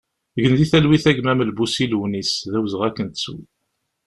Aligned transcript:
Gen 0.41 0.53
di 0.57 0.65
talwit 0.71 1.05
a 1.09 1.11
gma 1.17 1.33
Melbusi 1.35 1.85
Lewnis, 1.87 2.31
d 2.51 2.53
awezɣi 2.57 2.83
ad 2.87 2.93
k-nettu! 2.95 3.35